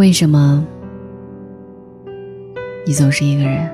[0.00, 0.66] 为什么
[2.86, 3.70] 你总是一个人？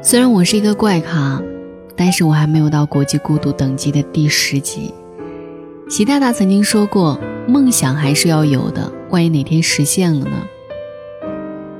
[0.00, 1.42] 虽然我是一个怪咖，
[1.94, 4.94] 但是我还没有到国际孤独等级的第十级。
[5.90, 10.46] 习大大曾经说过：“梦想还是要有的，万一哪天实现了呢？”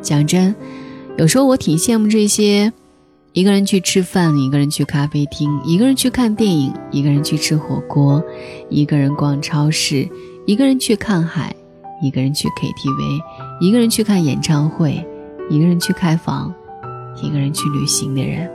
[0.02, 0.54] 讲真，
[1.16, 2.74] 有时候我挺羡慕这些。
[3.38, 8.20] 一个人去吃饭，一个人去咖啡厅，一个人去看电影，一个人去吃火锅，
[8.68, 10.08] 一个人逛超市，
[10.44, 11.54] 一个人去看海，
[12.02, 13.20] 一个人去 KTV，
[13.60, 15.06] 一个人去看演唱会，
[15.48, 16.52] 一个人去开房，
[17.22, 18.50] 一个人去旅行的人。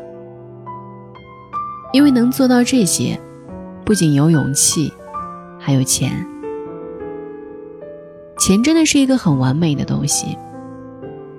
[1.93, 3.17] 因为能做到这些，
[3.85, 4.91] 不仅有勇气，
[5.57, 6.27] 还有钱。
[8.37, 10.37] 钱真的是一个很完美的东西。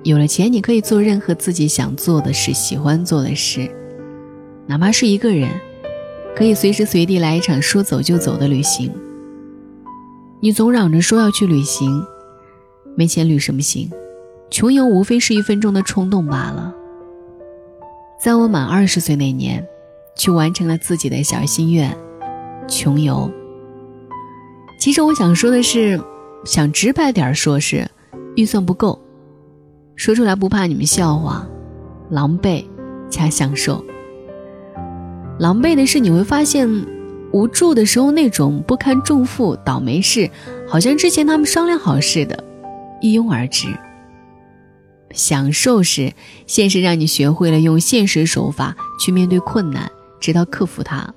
[0.04, 3.70] 有了钱，你可以做任何自己想做的事、喜欢做的事，
[4.66, 5.48] 哪怕是一个人，
[6.36, 8.92] 可以随时随地来一场说走就走的旅行。
[10.40, 12.04] 你总嚷着说要去旅行，
[12.94, 13.90] 没钱旅什么行？
[14.50, 16.74] 穷游无非是一分钟的冲动罢了。
[18.20, 19.66] 在我满二十岁那年，
[20.18, 21.96] 去完成了自己的小心愿——
[22.68, 23.30] 穷游。
[24.78, 25.98] 其实我想说的是，
[26.44, 27.88] 想直白点说，是
[28.36, 29.00] 预算不够。
[29.96, 31.46] 说出来不怕你们笑话，
[32.10, 32.64] 狼狈
[33.08, 33.84] 加享受。
[35.38, 36.68] 狼狈的是你会发现，
[37.32, 40.30] 无助的时候那种不堪重负、倒霉事，
[40.68, 42.44] 好像之前他们商量好似的，
[43.00, 43.68] 一拥而至。
[45.12, 46.12] 享受是
[46.46, 51.14] 现实让你学会了用现实手法去面对困难，直到克服它。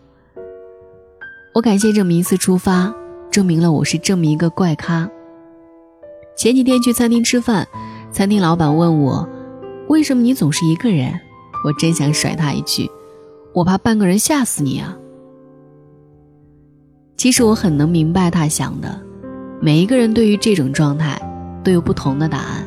[1.55, 2.93] 我感谢这么一次出发，
[3.31, 5.09] 证明了我是这么一个怪咖。
[6.35, 7.67] 前几天去餐厅吃饭。
[8.11, 9.27] 餐厅老板问我
[9.89, 11.19] ：“为什么你总是一个人？”
[11.65, 12.89] 我真想甩他一句
[13.53, 14.95] ：“我怕半个人吓死你啊！”
[17.17, 19.01] 其实我很能明白他想的，
[19.59, 21.19] 每一个人对于这种状态
[21.63, 22.65] 都有不同的答案。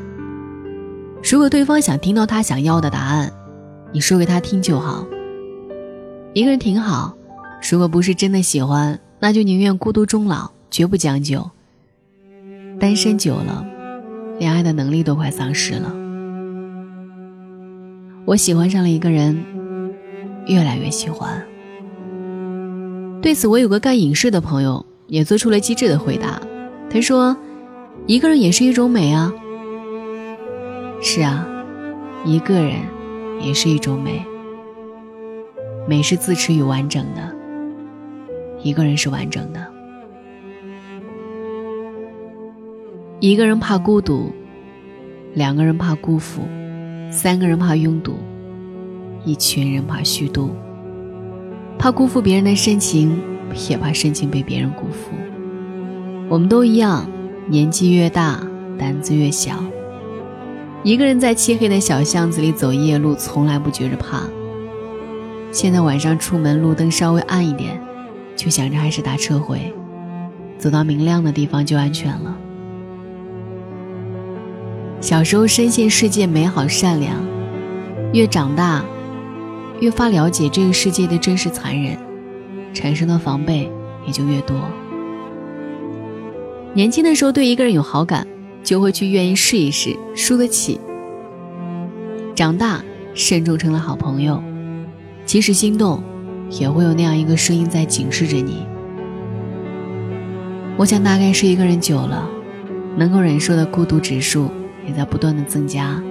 [1.23, 3.33] 如果对方想听到他想要的答案，
[3.93, 5.07] 你说给他听就好。
[6.33, 7.15] 一个人挺好，
[7.71, 11.49] 如果不是真的喜欢，那就宁愿孤独终老，绝不将就。
[12.79, 13.65] 单身久了。
[14.41, 15.95] 恋爱的能力都快丧失了。
[18.25, 19.39] 我喜欢上了一个人，
[20.47, 21.47] 越来越喜欢。
[23.21, 26.41] 对此，我有个干影视的朋友也做出了机智的回答。
[26.89, 27.37] 他说
[28.09, 29.31] ：“一个人也是一种美啊。”
[31.05, 31.47] 是啊，
[32.25, 32.77] 一个人
[33.43, 34.25] 也是一种美。
[35.87, 37.37] 美是自持与完整的，
[38.63, 39.70] 一个人是完整的。
[43.21, 44.33] 一个人怕孤独，
[45.35, 46.41] 两个人怕辜负，
[47.11, 48.15] 三个人怕拥堵，
[49.27, 50.57] 一群人怕虚度。
[51.79, 53.21] 怕辜负别人的深情，
[53.69, 55.11] 也怕深情被别人辜负。
[56.31, 57.07] 我们都一样，
[57.47, 58.41] 年纪越大，
[58.79, 59.63] 胆子越小。
[60.83, 64.23] 一个人在漆黑的小巷子里走夜路，从来不觉着怕。
[65.53, 67.79] 现在晚上出门，路灯稍微暗一点，
[68.35, 69.61] 就想着还是打车回，
[70.57, 72.35] 走到明亮的地方就安全了。
[75.01, 77.17] 小时候深陷世界美好善良，
[78.13, 78.85] 越长大，
[79.81, 81.97] 越发了解这个世界的真实残忍，
[82.75, 83.71] 产生的防备
[84.07, 84.57] 也就越多。
[86.75, 88.27] 年轻的时候对一个人有好感，
[88.63, 90.79] 就会去愿意试一试，输得起。
[92.35, 92.83] 长大
[93.15, 94.43] 慎重成了好朋友，
[95.25, 96.03] 即使心动，
[96.51, 98.67] 也会有那样一个声音在警示着你。
[100.77, 102.29] 我想大概是一个人久了，
[102.99, 104.51] 能够忍受的孤独指数。
[104.87, 106.03] 也在不断的增加。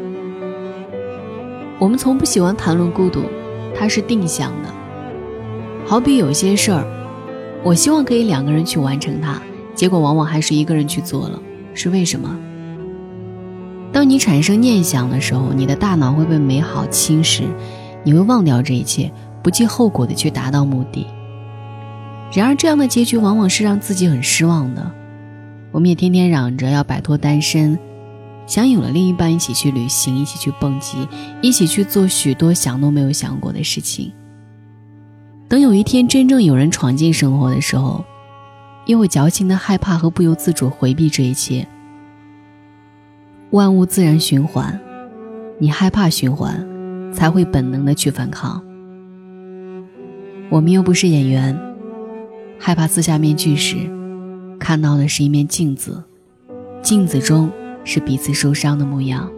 [1.80, 3.22] 我们从不喜欢谈论孤独，
[3.78, 4.70] 它是定向的。
[5.86, 6.86] 好比有些事儿，
[7.64, 9.42] 我希望可以两个人去完成它，
[9.74, 11.42] 结果往往还是一个人去做了，
[11.74, 12.38] 是为什么？
[13.92, 17.44] 当你产生念想的时候，你的大脑会被美好侵蚀，
[18.04, 19.12] 你会忘掉这一切，
[19.42, 21.08] 不计后果的去达到目的。
[22.32, 24.92] 然而，这样的结局往往是让自己很失望的。
[25.72, 27.80] 我们也天天嚷着要摆脱单身。
[28.50, 31.08] 想有了另一半，一起去旅行，一起去蹦极，
[31.40, 34.12] 一起去做许多想都没有想过的事情。
[35.48, 38.04] 等有一天真正有人闯进生活的时候，
[38.88, 41.68] 又会矫情的害怕和不由自主回避这一切。
[43.52, 44.80] 万物自然循环，
[45.60, 46.68] 你害怕循环，
[47.14, 48.60] 才会本能的去反抗。
[50.50, 51.56] 我们又不是演员，
[52.58, 53.78] 害怕撕下面具时，
[54.60, 56.04] 看到的是一面镜子，
[56.82, 57.52] 镜子中。
[57.84, 59.30] 是彼此受伤的模样。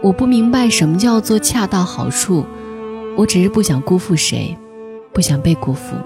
[0.00, 2.44] 我不明白什么叫做恰到好处，
[3.16, 4.56] 我只是不想辜负谁，
[5.12, 5.96] 不想被辜负。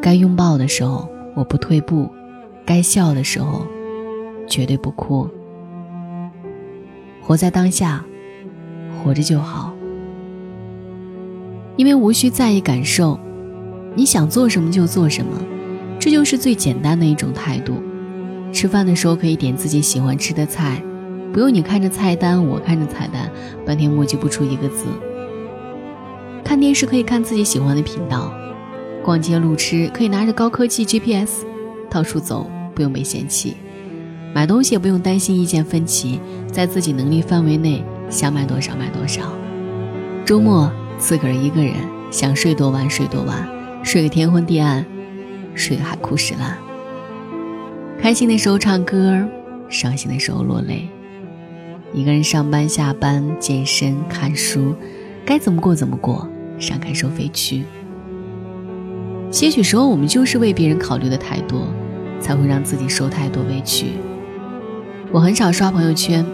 [0.00, 2.10] 该拥抱的时候，我不退步；
[2.66, 3.64] 该笑的时候，
[4.48, 5.28] 绝对不哭。
[7.20, 8.04] 活在当下，
[8.98, 9.72] 活着就好。
[11.76, 13.18] 因为无需在意感受，
[13.94, 15.40] 你想做什么就做什么，
[16.00, 17.74] 这就是最简单的一种态度。
[18.52, 20.82] 吃饭的时候可以点自己喜欢吃的菜，
[21.32, 23.30] 不用你看着菜单，我看着菜单，
[23.64, 24.84] 半天磨叽不出一个字。
[26.44, 28.32] 看电视可以看自己喜欢的频道，
[29.02, 31.44] 逛街路痴可以拿着高科技 GPS
[31.88, 33.56] 到处走，不用被嫌弃。
[34.34, 36.20] 买东西也不用担心意见分歧，
[36.50, 39.32] 在自己能力范围内，想买多少买多少。
[40.24, 40.70] 周末。
[40.98, 41.74] 自个儿一个人，
[42.12, 43.48] 想睡多晚睡多晚，
[43.82, 44.86] 睡个天昏地暗，
[45.52, 46.56] 睡个海枯石烂。
[48.02, 49.16] 开心的时候唱歌，
[49.68, 50.88] 伤心的时候落泪。
[51.94, 54.74] 一个人上班下班，健身看书，
[55.24, 56.28] 该怎么过怎么过，
[56.58, 57.62] 闪开收费区。
[59.30, 61.68] 些许时候，我们就是为别人考虑的太多，
[62.18, 63.92] 才会让自己受太多委屈。
[65.12, 66.26] 我很少刷朋友圈，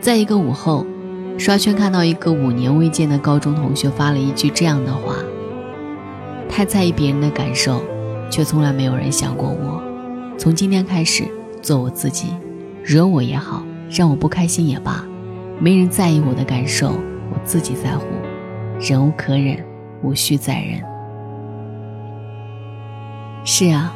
[0.00, 0.84] 在一个午后。
[1.38, 5.14] 刷圈看到一个五年未见的高中同学发了一句这样的话
[6.46, 7.80] ：“太在意别人的感受，
[8.30, 9.82] 却从来没有人想过我。
[10.42, 11.22] 从今天开始，
[11.62, 12.34] 做我自己，
[12.82, 15.06] 惹我也好，让我不开心也罢，
[15.60, 16.88] 没人在意我的感受，
[17.30, 18.04] 我自己在乎。
[18.80, 19.64] 忍无可忍，
[20.02, 20.82] 无需再忍。”
[23.46, 23.94] 是啊，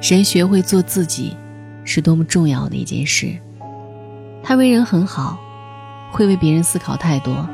[0.00, 1.36] 谁学会做自己，
[1.84, 3.28] 是多么重要的一件事。
[4.42, 5.38] 他为人很好。
[6.10, 7.48] 会为别人思考太多，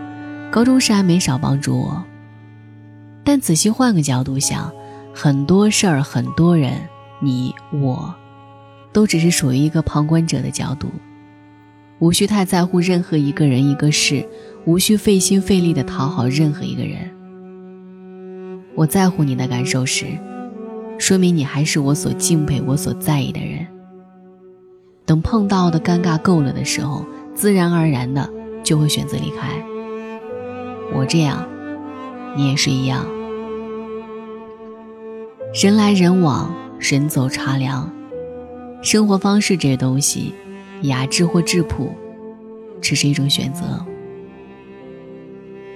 [0.50, 2.02] 高中时还没少帮助我。
[3.22, 4.72] 但仔细换个角度想，
[5.14, 6.72] 很多事儿、很多人，
[7.22, 8.14] 你我，
[8.92, 10.88] 都只是属于一个旁观者的角度，
[12.00, 14.28] 无需太在乎任何一个人、一个事，
[14.64, 17.10] 无需费心费力的讨好任何一个人。
[18.74, 20.06] 我在乎你的感受时，
[20.98, 23.66] 说明你还是我所敬佩、我所在意的人。
[25.06, 28.28] 等碰到的尴尬够了的时候，自然而然的。
[28.64, 29.48] 就会选择离开。
[30.94, 31.44] 我这样，
[32.36, 33.04] 你也是一样。
[35.52, 36.54] 人来人往，
[36.90, 37.88] 人走茶凉。
[38.82, 40.34] 生活方式这东西，
[40.82, 41.93] 雅致或质朴，
[42.81, 43.64] 只是一种选择。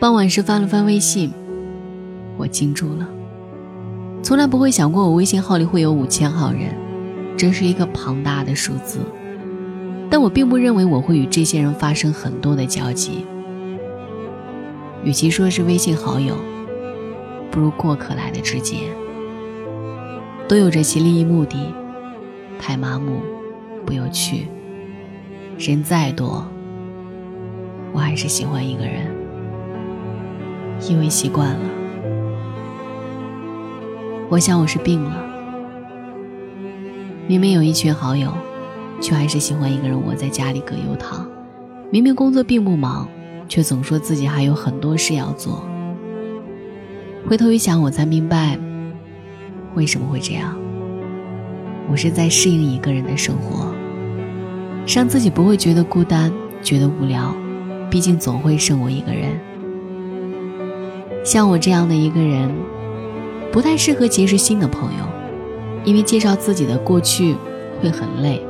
[0.00, 1.32] 傍晚时翻了翻微信，
[2.36, 3.08] 我惊住了。
[4.20, 6.74] 从来不会想过我微信号里会有五千号人，
[7.36, 8.98] 这是一个庞大的数字。
[10.10, 13.24] 但我并不认为我会与这些人发生很多的交集。
[15.04, 16.34] 与其说是微信好友，
[17.48, 18.78] 不如过客来的直接。
[20.48, 21.74] 都有着其利益目的，
[22.58, 23.20] 太麻木，
[23.84, 24.46] 不有趣。
[25.58, 26.46] 人再多，
[27.92, 29.06] 我还是喜欢一个人，
[30.88, 31.60] 因为习惯了。
[34.28, 35.16] 我想我是病了，
[37.26, 38.32] 明明有一群好友。
[38.98, 41.28] 却还是喜欢一个人窝在家里葛优躺，
[41.90, 43.06] 明明工作并不忙，
[43.46, 45.62] 却总说自己还有很多事要做。
[47.28, 48.58] 回头一想，我才明白
[49.76, 50.58] 为什么会这样。
[51.88, 53.72] 我是在适应一个人的生活，
[54.88, 56.32] 让自己不会觉得孤单、
[56.62, 57.32] 觉得无聊。
[57.88, 59.38] 毕竟总会剩我一个人。
[61.24, 62.52] 像我这样的一个人，
[63.52, 65.04] 不太适合结识新的朋友，
[65.84, 67.36] 因为介绍自己的过去
[67.80, 68.44] 会很累。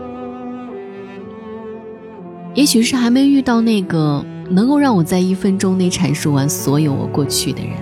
[2.54, 7.72] 也许是还没遇到那个能够让我在一分钟内阐述完所有我过去的人，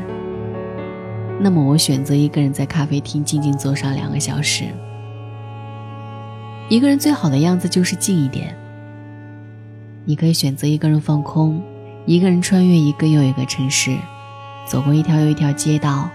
[1.45, 4.65] 那么我选择一个人在咖啡厅静静坐上两个小时。
[6.71, 8.57] 一个人最好的样子就是静一点。
[10.07, 11.61] 你可以选择一个人放空，
[12.07, 13.95] 一个人穿越一个又一个城市，
[14.65, 16.09] 走过一条又一条街道，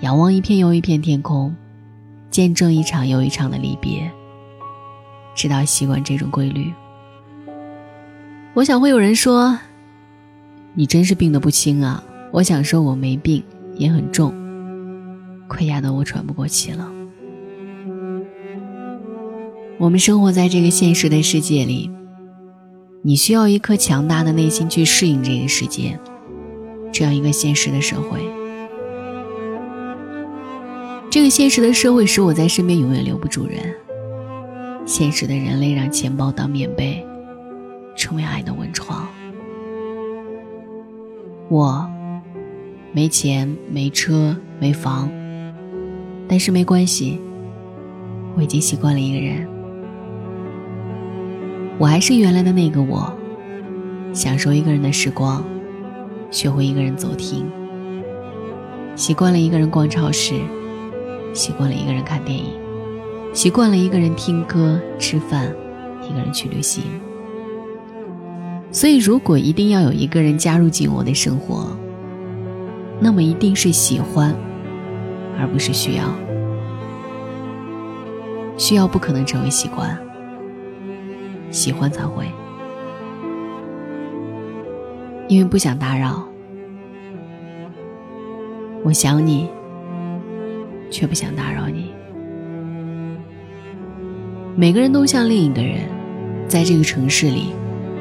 [0.00, 1.54] 仰望一片又一片天空，
[2.28, 4.10] 见证一场又一场的离别，
[5.36, 6.72] 直到习惯这种规律。
[8.54, 9.56] 我想会有人说
[10.74, 12.02] ：“你真是病得不轻啊！”
[12.34, 13.40] 我想说我没病，
[13.76, 14.34] 也很重，
[15.48, 16.90] 快压得我喘不过气了。
[19.78, 21.90] 我们生活在这个现实的世界里，
[23.02, 25.98] 你需要一颗强大的内心去适应这个世界，
[26.92, 28.20] 这样一个现实的社会。
[31.10, 33.74] 这个现实的社会使我在身边永远留不住人，
[34.86, 37.04] 现实的人类让钱包当面被。
[37.96, 39.06] 成为爱的温床。
[41.48, 41.88] 我
[42.90, 45.08] 没钱、没车、没房，
[46.28, 47.20] 但是没关系，
[48.36, 49.46] 我已经习惯了一个人。
[51.78, 53.12] 我还是原来的那个我，
[54.12, 55.44] 享受一个人的时光，
[56.30, 57.44] 学会一个人走停。
[58.96, 60.34] 习惯了一个人逛超市，
[61.32, 62.44] 习惯了一个人看电影，
[63.32, 65.52] 习惯了一个人听歌、吃饭，
[66.08, 66.84] 一个人去旅行。
[68.70, 71.76] 所以，如果一定要有一个人加入进我的生活，
[73.00, 74.32] 那么一定是喜欢，
[75.38, 76.04] 而不是需要。
[78.56, 79.98] 需要不可能成为习惯，
[81.50, 82.24] 喜欢才会。
[85.26, 86.22] 因为不想打扰，
[88.84, 89.48] 我想你，
[90.90, 91.92] 却不想打扰你。
[94.54, 95.80] 每个人都像另一个人，
[96.46, 97.54] 在这个城市里，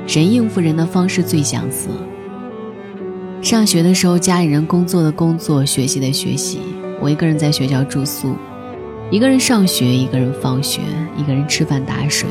[0.06, 1.90] 人应付人的方式最相似。
[3.42, 6.60] 上学的时候，家里人工作的工作，学习的学习，
[7.04, 8.34] 我一个人在学校住宿，
[9.12, 10.80] 一个人上学，一个人放学，
[11.18, 12.30] 一个人吃饭打水，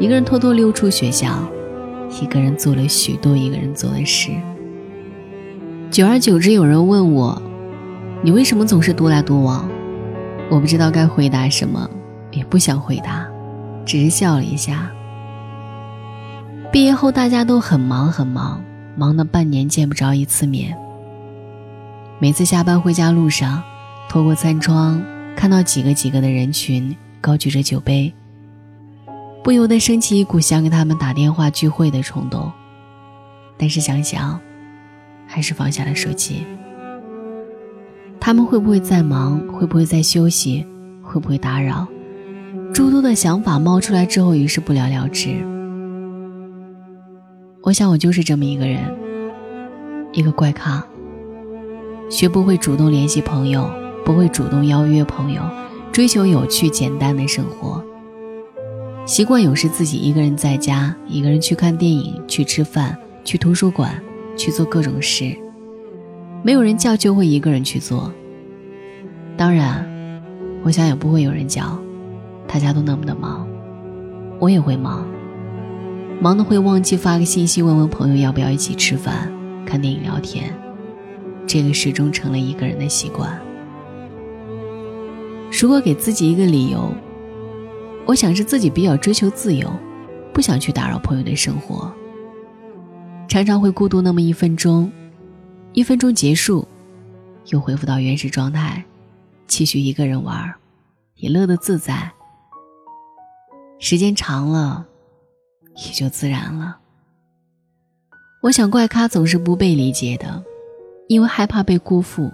[0.00, 1.28] 一个人偷偷溜出学校。
[2.22, 4.30] 一个人做了许多一个人做的事，
[5.90, 7.42] 久而久之，有人问我
[8.24, 9.68] ：“你为什么总是独来独往？”
[10.48, 11.86] 我不知道该回答什么，
[12.30, 13.28] 也不想回答，
[13.84, 14.90] 只是笑了一下。
[16.72, 18.64] 毕业后，大家都很忙很忙，
[18.96, 20.74] 忙的半年见不着一次面。
[22.18, 23.62] 每次下班回家路上，
[24.08, 25.02] 透过餐窗
[25.36, 28.12] 看到几个几个的人群，高举着酒杯。
[29.44, 32.50] 不由得升起一股想给他们打电话聚会的冲动，
[33.56, 34.40] 但是想想，
[35.26, 36.44] 还是放下了手机。
[38.18, 39.38] 他们会不会在忙？
[39.48, 40.66] 会不会在休息？
[41.02, 41.86] 会不会打扰？
[42.74, 45.36] 诸多的想法冒出来之后，于是不了了之。
[47.62, 48.82] 我想，我就是这么一个人，
[50.12, 50.84] 一个怪咖，
[52.10, 53.70] 学不会主动联系朋友，
[54.04, 55.42] 不会主动邀约朋友，
[55.92, 57.84] 追求有趣简单的生活。
[59.04, 64.02] 习惯有时自己一个人在家，一个人去看电影、去吃饭、去图书馆、
[64.36, 65.34] 去做各种事，
[66.42, 68.12] 没有人叫就会一个人去做。
[69.36, 69.86] 当然，
[70.62, 71.78] 我想也不会有人叫，
[72.46, 73.48] 大家都那么的忙，
[74.38, 75.06] 我也会忙，
[76.20, 79.32] 忙的会忘记发个信息问问朋友要不要一起吃饭、
[79.64, 80.52] 看电影、聊天，
[81.46, 83.40] 这个始终成了一个人的习惯。
[85.50, 86.92] 如果给自己一个理由。
[88.06, 89.70] 我想是自己比较追求自由，
[90.32, 91.92] 不想去打扰朋友的生活。
[93.28, 94.90] 常常会孤独那么一分钟，
[95.74, 96.66] 一分钟结束，
[97.48, 98.82] 又恢复到原始状态，
[99.46, 100.54] 继续一个人玩，
[101.16, 102.10] 也乐得自在。
[103.78, 104.86] 时间长了，
[105.76, 106.78] 也就自然了。
[108.40, 110.42] 我想怪咖总是不被理解的，
[111.08, 112.32] 因为害怕被辜负，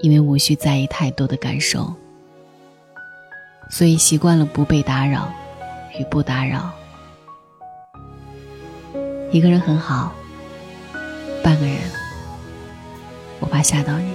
[0.00, 1.94] 因为无需在意太多的感受。
[3.70, 5.32] 所以习惯了不被打扰
[5.98, 6.70] 与不打扰，
[9.30, 10.12] 一个人很好，
[11.42, 11.76] 半个人
[13.38, 14.12] 我怕吓到你。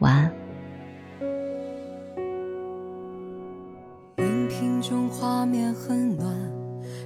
[0.00, 0.30] 晚安。
[4.18, 6.34] 荧屏中画面很暖，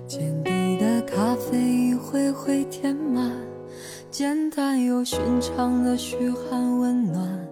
[0.09, 3.31] 见底的咖啡一回回填满，
[4.11, 7.48] 简单又寻常的嘘寒问暖。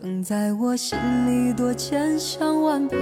[0.00, 3.00] 曾在我心里多千想万盼，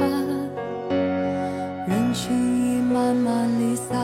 [1.87, 3.95] 人群已慢慢离散，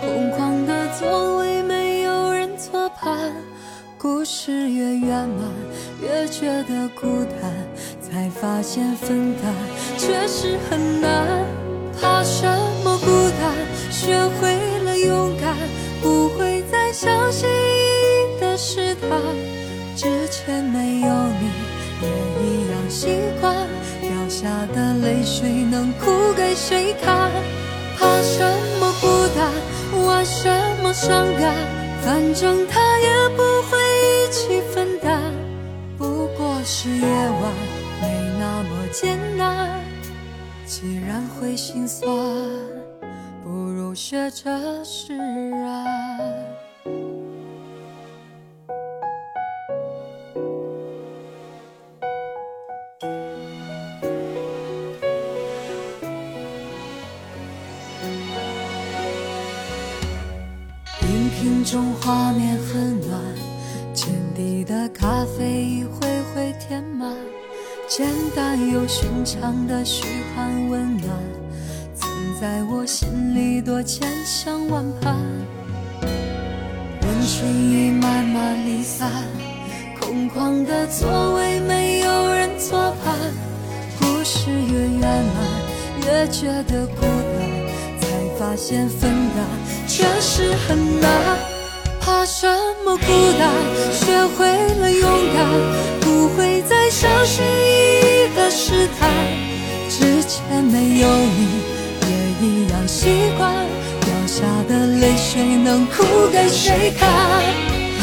[0.00, 3.30] 空旷的座位没有人坐伴。
[3.98, 5.50] 故事越圆满，
[6.00, 7.06] 越觉得孤
[7.42, 7.52] 单，
[8.00, 9.54] 才发现分担
[9.98, 11.44] 确实很难。
[12.00, 12.46] 怕什
[12.82, 13.06] 么孤
[13.38, 13.52] 单？
[13.90, 15.54] 学会了勇敢，
[16.00, 19.10] 不会再相信意义的试探。
[19.94, 21.67] 之前没有你。
[22.02, 22.08] 也
[22.42, 23.06] 一样习
[23.40, 23.54] 惯，
[24.00, 27.30] 掉下的泪水能哭给谁看？
[27.98, 28.38] 怕什
[28.78, 30.48] 么孤单，玩什
[30.82, 31.52] 么伤感，
[32.04, 35.20] 反正他也不会一起分担。
[35.98, 37.52] 不过是夜晚，
[38.00, 38.06] 没
[38.38, 39.80] 那么艰难。
[40.64, 42.08] 既然会心酸，
[43.42, 45.97] 不如学着释然。
[78.98, 79.08] 散，
[80.00, 83.14] 空旷的座位没有人坐伴。
[84.00, 85.38] 故事越圆满，
[86.04, 87.38] 越觉得孤单，
[88.00, 89.46] 才发现分担
[89.86, 91.08] 确实很难。
[92.00, 92.48] 怕什
[92.84, 93.06] 么孤
[93.38, 93.48] 单？
[93.92, 94.50] 学会
[94.80, 95.46] 了勇敢，
[96.00, 99.08] 不会再小心翼翼的试探。
[99.88, 101.46] 之前没有你，
[102.02, 102.10] 也
[102.48, 103.54] 一样习惯。
[104.00, 106.02] 掉下的泪水能哭
[106.32, 107.08] 给谁看？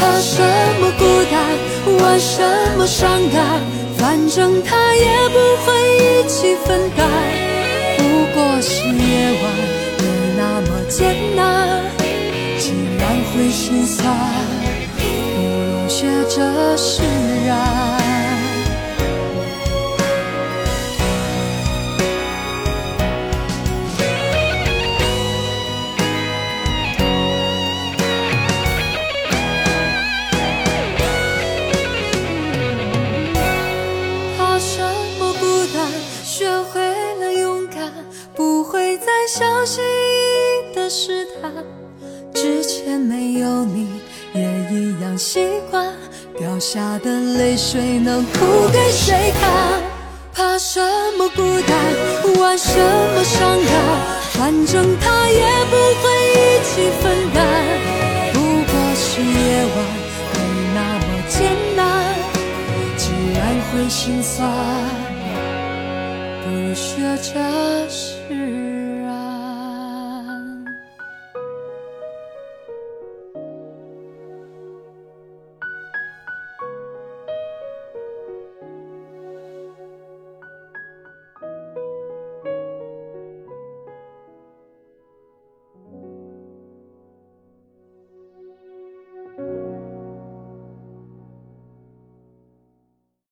[0.05, 0.39] 怕什
[0.79, 1.35] 么孤单？
[1.99, 2.43] 玩什
[2.77, 3.59] 么伤感？
[3.97, 7.09] 反正他也不会一起分担。
[7.97, 8.03] 不
[8.35, 9.43] 过是夜晚，
[9.97, 10.03] 没
[10.37, 11.45] 那么艰难。
[13.37, 14.15] 会心酸，
[14.95, 17.03] 不如学着释
[17.45, 18.04] 然。
[45.17, 45.93] 习惯。
[46.37, 49.81] 掉下的泪水能哭给谁看？
[50.33, 50.81] 怕什
[51.17, 51.75] 么孤单，
[52.41, 53.73] 玩什么伤感？
[54.33, 56.03] 反正他也不会
[56.33, 57.03] 一起分
[57.33, 57.37] 担。
[58.33, 59.75] 不过是夜晚，
[60.33, 60.37] 没
[60.75, 61.79] 那么艰难。
[62.97, 63.03] 既
[63.33, 63.39] 然
[63.71, 64.43] 会心酸，
[66.43, 67.31] 不如学着
[67.87, 68.03] 释